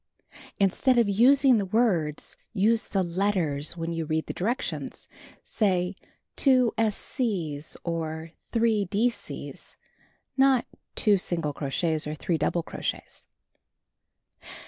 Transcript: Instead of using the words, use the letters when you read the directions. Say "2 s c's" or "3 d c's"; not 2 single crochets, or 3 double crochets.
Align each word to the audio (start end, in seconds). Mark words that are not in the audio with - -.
Instead 0.59 0.97
of 0.97 1.07
using 1.07 1.59
the 1.59 1.65
words, 1.67 2.35
use 2.53 2.87
the 2.87 3.03
letters 3.03 3.77
when 3.77 3.93
you 3.93 4.03
read 4.03 4.25
the 4.25 4.33
directions. 4.33 5.07
Say 5.43 5.95
"2 6.37 6.73
s 6.75 6.97
c's" 6.97 7.77
or 7.83 8.31
"3 8.51 8.85
d 8.85 9.11
c's"; 9.11 9.77
not 10.35 10.65
2 10.95 11.19
single 11.19 11.53
crochets, 11.53 12.07
or 12.07 12.15
3 12.15 12.35
double 12.39 12.63
crochets. 12.63 13.27